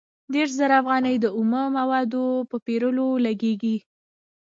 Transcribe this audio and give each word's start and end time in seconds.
دېرش 0.33 0.51
زره 0.59 0.75
افغانۍ 0.81 1.15
د 1.19 1.25
اومه 1.37 1.63
موادو 1.77 2.25
په 2.49 2.57
پېرلو 2.65 3.07
لګېږي 3.25 3.77